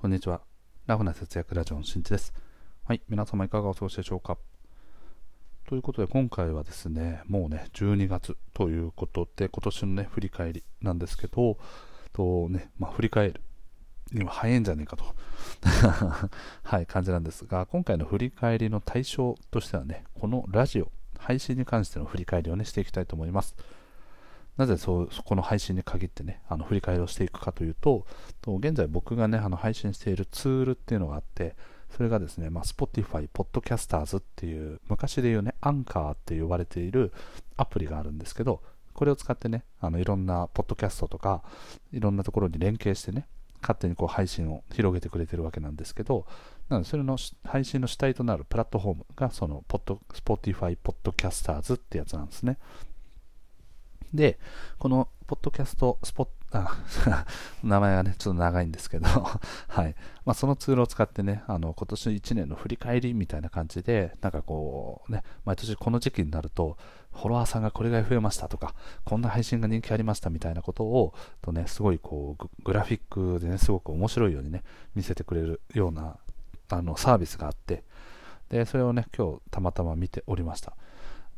[0.00, 0.42] こんにちは。
[0.86, 2.32] ラフな節約ラジオのしんちです。
[2.84, 4.38] はい、皆様いかがお過ごしでしょうか。
[5.66, 11.58] ということで、今回はですね、もうね、12月ということで、今年のね、振り返りなんですけど、
[12.12, 13.40] とね、まあ、振り返る
[14.12, 15.04] には早いんじゃねえかと、
[16.62, 23.56] はい、感じなんですが、今回の振り返りの対象としてはね、このラジオ、配信に関しての振り返りをね、していきたいと思います。
[24.58, 28.06] なぜそうそこの配信に限ってね、あの振り返りをしていくかというと、
[28.44, 31.54] 現在僕がね、あの配信しているツールっていうのがあって、
[31.96, 37.12] それがですね、まあ、Spotify Podcasters っていう、昔で言うね、アンカーって言われている
[37.56, 38.60] アプリがあるんですけど、
[38.94, 41.42] これを使ってね、あのいろんなポッドキャストとか、
[41.92, 43.28] いろんなところに連携してね、
[43.62, 46.26] 勝手にこう配信を広げてくれてるわけなんですけど、
[46.68, 52.58] なのでそれの配信の主体となるプラットフォームがそのポッド Spotify Podcasters ってやつなんですね。
[54.12, 54.38] で、
[54.78, 56.78] このポッドキャストスポットあ
[57.62, 59.06] 名前がね、ちょっと長いんですけど
[59.68, 59.94] はい。
[60.24, 66.78] まあ、そのツールを使ってね、あの、今年1年の振り返りみたいな感じで、なんかこう、ね、毎年この時期になると、
[67.12, 68.74] フォロワーさんがこれぐらい増えましたとか、
[69.04, 74.62] こんな配信が人気ありましたみたいなことを、とね、すごいこう、グラフィックでね、すごく面白いようにね、
[74.94, 76.16] 見せてくれるような、
[76.70, 77.84] あの、サービスがあって、
[78.48, 80.74] で、それをね、今日たまたま見ておりました。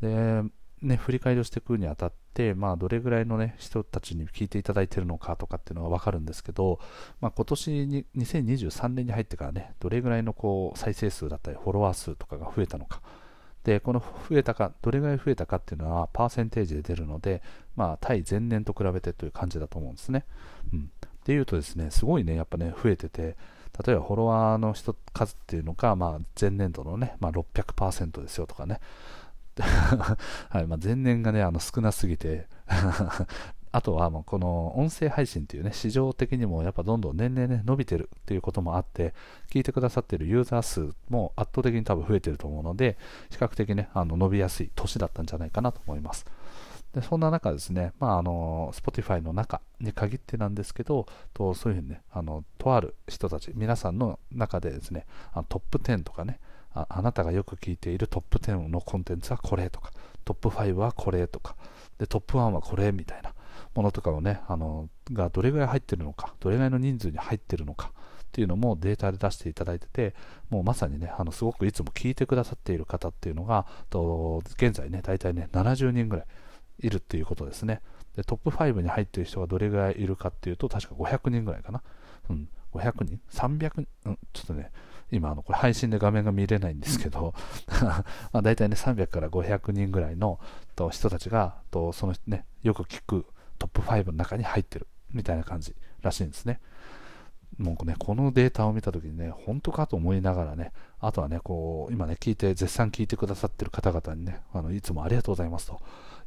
[0.00, 0.44] で、
[0.82, 6.80] ね、振り返りをしていくにあたって、まあ、どれぐらいの、ね、人たちに聞いていただいているのかとかっていうのが分かるんですけど、
[7.20, 13.02] まあ、今年に2023年に入ってからね、どれぐらいのこう再生数だったり、フォロワー数とかが増えたのか。
[13.64, 17.42] で、この増えたか、どれぐらい増えたかっていうのは、パーセンテージで出るので、
[17.76, 20.24] まあ、対前年と比べてという感じだと思うんですね。
[20.72, 20.90] うん。
[21.06, 23.36] っていうとですね、すごいね、やっぱね、増えてて、
[23.84, 28.80] 例えばフォロワーの人数っていうのが、まあ、前年度のね、まあ、600%ですよとかね、
[30.48, 32.46] はいまあ、前年がね、あの少なすぎて
[33.72, 39.14] あとはもうこの音声配信っていうね、市場的にもやっぱどんどん年々ね、伸びてるっていうこともあって、
[39.48, 42.98] 聞いてくださってるユーザー数も圧倒的に多分増えてると思うので、
[43.30, 46.26] 比較的ね、あの伸びやすい年だったんじゃないかなと思います。
[46.94, 56.40] でそんな中ですね、まあ、あの Spotify の中に限ってなんですけど、とそういうふうにね、あのとある人たち、皆さんの中でですね、あのトップ10とかね、
[56.74, 59.90] ああなたがよく聞いているトップ10のコンテンツはこれとか、
[60.24, 61.56] トップ5はこれとか、
[61.98, 63.34] でトップ1はこれみたいな
[63.74, 67.92] ものとかをね、あのがどれぐらい入ってるのか、どれぐらいの人数に入ってるのか
[68.22, 70.14] っていうのもデータで出していただいてて、
[70.48, 76.26] もうまさにね、あのすごくいつも聞いてくださっている方っていうのが、と現在ね、大体ね、70人ぐらい
[76.78, 77.80] いるっていうことですね。
[78.16, 81.82] でトップ5に入っている人がどれぐらいいるかっていうと、確か500人ぐらいかな。
[82.28, 84.70] うん、500人 ?300 人、うん、ちょっとね、
[85.10, 87.34] 今あのこれ配信で画面が見れないんですけど
[88.32, 90.38] まあ大体ね300から500人ぐらいの
[90.76, 93.26] と人たちがとそのねよく聞く
[93.58, 96.60] トップ5の中に入ってるみたいな感じらしいんですね。
[97.58, 105.80] もうね、このデータを見たときにね、本当かと思いながらね、あとはね、こう、今ね、聞いて、絶賛聞いてくださってる方々にね、あのいつもありがとうございますと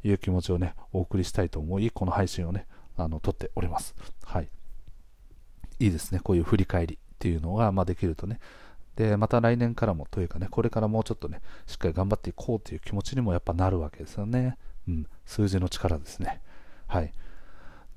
[0.03, 2.67] いう気持ちをね、お送りしたいと思い、この配信をね、
[2.97, 3.95] あの、撮っております。
[4.23, 4.49] はい。
[5.79, 8.39] いいですね、こういう振り返りっていうのが、まあ、できるとね、
[8.95, 14.57] で、また来年からもというかね、これからもうちょっとね、しっかり頑張っていこうという気持ちにもやっぱなるわけですよね。
[14.87, 16.41] うん、数字の力ですね。
[16.87, 17.13] はい。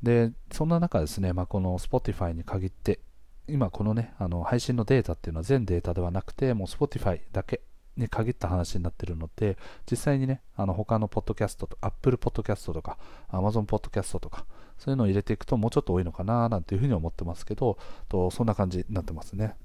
[0.02, 3.00] で、そんな中ですね、まあ、この Spotify に限って、
[3.48, 7.60] 今このね、あの配信のデータっていうのは全データではなくて、もう Spotify だけ
[7.96, 9.56] に限った話になってるので、
[9.90, 12.98] 実際にね、あの他のポッドキャストと、Apple Podcast とか、
[13.30, 14.46] Amazon Podcast とか、
[14.78, 19.56] そういうのを入れていくともうちょっと多いのかななんていうふうに思ってますけど、とそんな感じになってますね。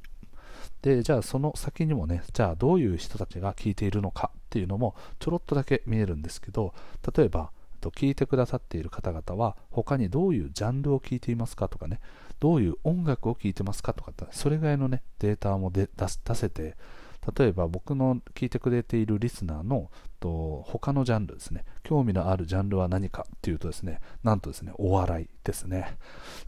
[0.82, 6.74] で、じゃあその先にもね、じゃあどういう人たちが聞いているのかっていうのもちょろっとだけ見えるんですけど、
[7.16, 7.52] 例えば、
[7.82, 12.00] 聞いてくださっている方々は他にどういうジャンルを聞いていますかとかね、
[12.40, 15.88] どういう音楽を聴いてますかとか、それぐらいのね、データも出
[16.36, 16.76] せて、
[17.38, 25.98] 例えば僕の聞いてくれているリスナーのと他のジャンルですね、興味のあるジャンルは何かっていうとですね、なんとですね、お笑いですね。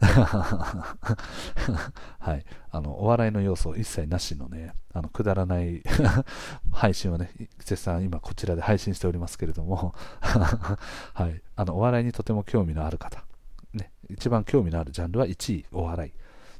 [2.18, 2.44] はい。
[2.70, 5.82] あの、お笑いの要素一切なしのね、あの、くだらない
[6.72, 11.42] 配信をね、絶賛今こちらで配信しておりますけれども はい。
[11.56, 13.24] あの、お笑いにとても興味のある方、
[13.72, 16.12] ね、一番興味のあるジャンルは1位、お笑い。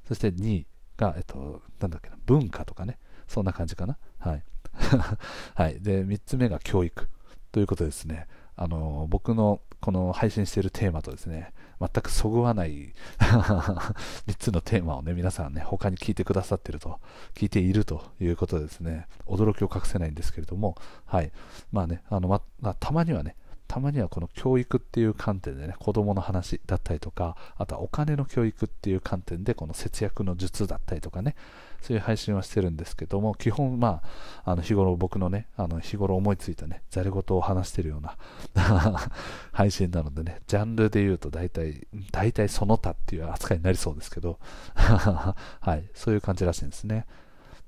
[0.06, 0.66] そして2位
[0.96, 2.98] が、えっと、なんだっけな、文化とかね、
[3.28, 3.98] そんな感じかな。
[4.18, 4.44] はい。
[5.54, 5.80] はい。
[5.80, 7.08] で、3つ目が教育
[7.52, 8.26] ということですね。
[8.56, 17.00] あの、僕のこの配信しているテーマとですね、全くそぐわない 3つのテーマをね、皆さんね、他に聞いてくださってると、
[17.34, 21.32] 聞いているということですね、驚きを隠せないんですけれども、はい。
[21.72, 31.34] まあね、あの、ま、まあ、たまにはね、たまにはこの教育っていう観点でね、子供の話だったりとか、あとはお金の教育っていう観点で、この節約の術だったりとかね、
[31.80, 34.02] そういう配信はしてるんですけども、基本、ま
[34.44, 38.16] あ、あの日頃僕のね、あの日頃思いついたね、ざれ言を話してるような
[39.52, 44.38] 配信なのでね、ジャンルで言うと大体、大体その他っていう扱いになりそうですけど、
[44.74, 45.34] は
[45.76, 47.06] い、そういう感じらしいんですね。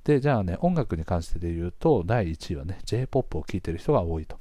[0.05, 4.39] で、じゃあね、音楽に関してで言うと、第1位はね、J-POP を聴いてる人が多いと。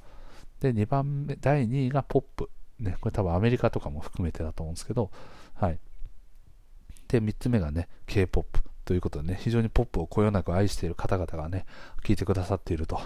[0.60, 2.50] で、2番目、第2位がポップ。
[2.78, 5.10] ね、これ多分アメリカとかも含めてだと思うんですけど、
[5.54, 5.78] はい。
[7.08, 8.60] で、3つ目がね、K-POP。
[8.86, 11.66] ということでね、非常にポップをこよなく愛している方々がね、
[12.04, 13.00] 聞いてくださっていると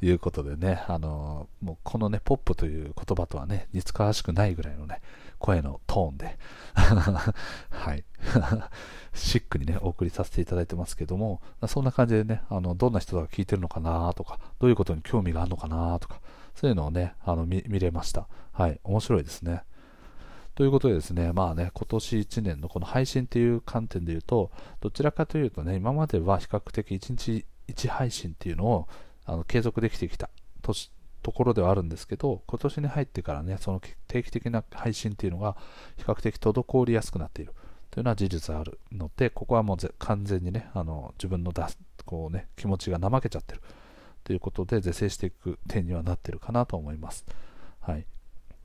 [0.00, 5.00] いうことでね、あの、もうこのね、ポップという言葉とはね、似つかわしくないぐらいのね、
[5.38, 6.38] 声のトーンで
[6.74, 8.04] はい。
[9.14, 16.20] シックにね、お送りさせていただいてますけども、そんな感じでね、あの、どんな人が聞いてるのかなとか、どういうことに興味があるのかなとか、
[16.54, 18.28] そういうのをね、あの見、見れました。
[18.52, 18.80] はい。
[18.84, 19.62] 面白いですね。
[20.54, 24.50] ということでですね、まあね、今年1年のこの配信っていう観点で言うと、
[24.80, 28.88] どちらかというとね、今までは比較的1日1配信っていうのを
[29.28, 30.30] あの継続できてきた
[30.62, 30.74] と
[31.22, 35.56] ところではあるんですけど、今年に入ってからね、その定期的な配信っていうのが
[35.96, 37.52] 比較的滞りやすくなっている
[37.90, 43.60] というのは事実あるので、ここはもう完全にね、あの自分の出すこう、ね、気持ちが怠けちゃってる
[44.24, 47.26] ということで、是正していく点にはなってるかなと思います。
[47.80, 48.06] はい。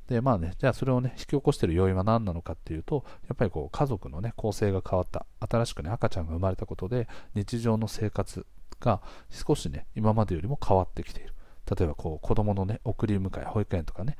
[0.07, 8.45] で、まあね、じゃあそれをね、引き起こしている要因は何なのかっていうと、やっぱりこう、家族のね、構成が変わった、新しくね、赤ちゃんが生まれたことで、日常の生活
[8.79, 11.33] が少しね、今までよりも変わってきている。
[11.77, 14.17] 例えばこう、子供のね、送り迎え、保育園とかね、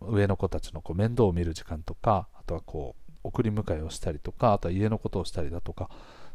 [0.00, 5.88] 上の子たちのこう面倒を見る時間とか、あとはこう、送り迎えをしたりとか、あとは家のことをしたりだとか、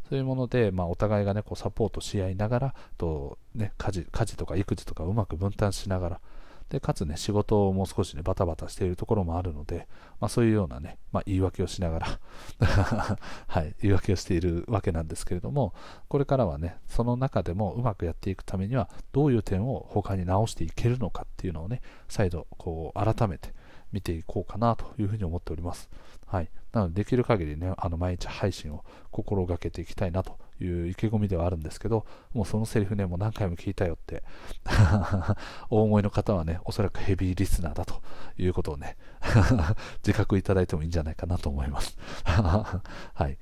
[0.09, 6.21] そういうもので、まあ、お互いがね、こうサポートし合いながら、とね、家事家事とか育児とかうまく分担しながら、
[6.69, 9.87] で、かつね、仕事をもう少しね、バタバタしているところもあるので、
[10.19, 12.19] まあそういうようなね、まあ言い訳をしながら
[13.47, 15.73] はい、言い訳をしているわけなんですけれども、
[16.07, 23.53] これからはね、その中でもうまくやっていくためには、どういう点を他に直していけるのかっていうのをね、再度、こう、改めて
[23.91, 25.89] 見ていこうかなというふうに思っております。
[26.25, 26.49] はい。
[26.71, 34.23] なので、できる限りね、あの、毎日配信を心がけていきたいなという意気込みではあるんですけど、もうそのセリフね、もう何回も聞いたよって
[35.69, 38.01] 大思いの方はね、おそらくヘビーリスナーだと
[38.37, 38.97] いうことをね
[40.05, 42.83] 自覚いただいてもいいんじゃないかなと思います は
[43.27, 43.37] い。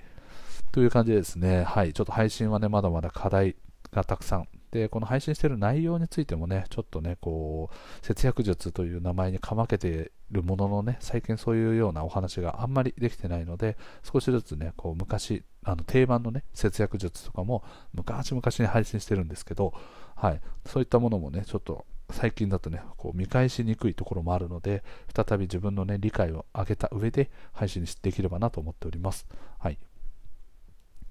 [0.71, 3.55] という感じでですね、はい、ちょっと配信はね、まだまだ課題
[3.91, 19.73] がたくさんで、この配信している内容についてもね、ちょっとね、こう、節約術という名前にかまけているもののね、最近そういうようなお話があんまりできてないので、少しずつね、こう、昔、あの定番のね、節約術とかも昔々に配信してるんですけど、
[20.15, 24.83] はい、そういったものもね、ちょっと最近だとね、こう見返しにくいところもあるので、
[25.13, 29.27] 再び自分のね、理解を上げた上で配信できればなと思っております。
[29.59, 29.77] はい。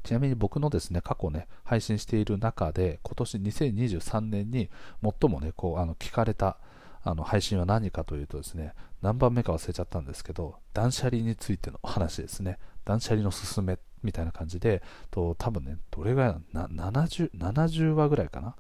[0.07, 4.71] ちなみに僕のですね、過去ね、配信している中で、今年2023年に
[5.03, 6.59] 最もね、こう、あの、聞かれた、
[7.03, 8.73] あの、配信は何かというとですね、
[9.03, 12.59] 何番目か忘れちゃったんですけど、断捨離についての話ですね。
[12.85, 18.55] 断捨離のすすめみたいな感じで、と多分ね、どれぐらいな、70、70話ぐらいかな？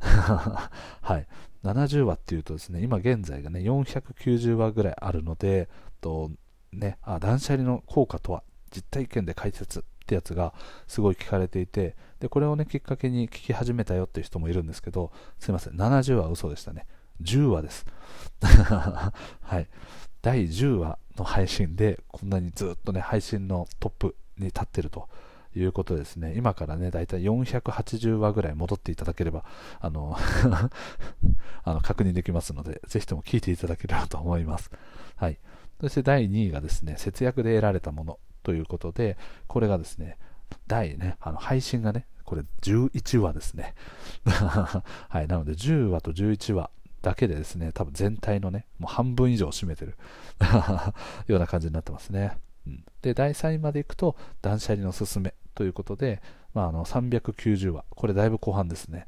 [1.00, 1.26] はい。
[1.62, 5.68] 70話っていうとですね、今現在がね、490話ぐらいあるので、
[6.00, 6.32] と
[6.72, 10.52] ね、あ断捨離の効果とは実体験で解説ってやつが
[10.86, 16.86] すごい聞かれていて、で、これをね、きっかけに聞き始めたよっていう人もいるんですけど、すいません、70は嘘でしたね。
[17.22, 17.86] 10話です。
[18.40, 19.12] は
[19.58, 19.68] い。
[20.22, 25.08] 第10話の配信で、こんなにずっとね、配信のトップに立ってると
[25.54, 26.34] いうことですね。
[26.36, 29.44] 今からね、だいたい480話ぐらい戻っていただければ、
[29.80, 30.16] あの
[31.62, 34.70] あの確認できますので、ぜひとも聞いていただければと思います。
[35.16, 35.38] はい。
[35.80, 38.18] そして第2位がですね、節約で得られたもの。
[38.44, 40.18] ということで、これがですね、
[40.68, 43.74] 第ね、あの配信がね、これ11話ですね。
[44.24, 46.70] はい、なので10話と11話
[47.02, 49.96] だけでですね、多分全体のね、もう半分以上を占めてる
[51.26, 52.38] ような感じになってますね。
[52.66, 56.22] うん、で、第3位までいくと、断捨離のすすめということで、
[56.54, 59.06] まあ、あの390話、これだいぶ後半ですね。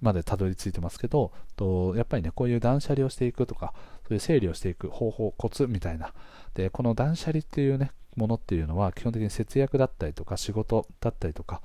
[0.00, 3.72] までたどり着いてますけど、とやっぱりね、こういう断捨離をしていくとか、
[4.06, 6.12] そういう整理をしていく方法、コツみたいな。
[6.54, 11.62] で、この断捨離っていうね、ものっていうのは基本的に節約だったりとか仕事だったりとか。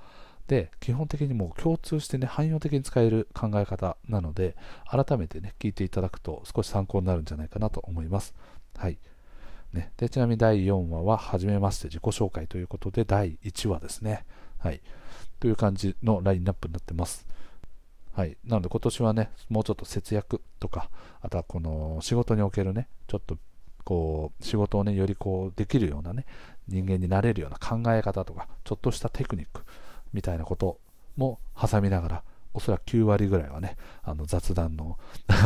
[0.47, 4.55] で基本的にもう共通してね汎用的に使える考え方なので
[4.89, 8.33] 改めてね聞いていただくと少し参考になるんじゃないかなと思います。
[8.75, 8.97] はい。
[9.73, 14.25] ね、でちなみに第4話は初めまして自己紹介ということで第1話ですね。
[14.57, 14.81] はい。
[15.39, 17.27] という感じのラインナップになってます。
[18.13, 20.89] はい、なので今年はね、もうちょっと節約とか、
[21.21, 23.37] あとはこの仕事におけるね、ちょっと
[23.89, 26.27] こう仕事をね、よりこうできるようなね、
[26.67, 29.63] 人間になれるような考え方とか、ちょっとしたテクニック
[30.13, 30.77] みたいなこと
[31.17, 34.99] も挟みながら、おそらく9割ぐらいはね、あの雑談の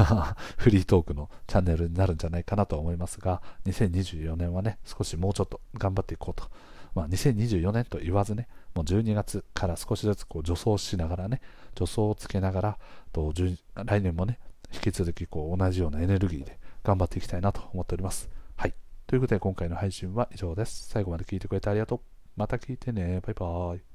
[0.59, 6.50] フリートークのチャンネルになるんじゃないかなと思いますが、2024年はね、少しもうちょっと頑張っていこうと。
[6.93, 11.39] まあ、2024年と言わずね、もう12月から少しずつこう助走しながらね、
[11.75, 12.77] 助走をつけながら、
[13.13, 13.31] と
[13.85, 14.38] 来年もね、
[14.73, 18.30] 引き続きこう同じようなエネルギーで頑張っていきたいなと思っております。
[18.56, 18.74] はい。
[19.08, 20.88] ということで今回の配信は以上です。
[20.90, 22.00] 最後まで聞いてくれてありがとう。
[22.36, 23.22] また聞いてね。
[23.22, 23.92] バイバーイ。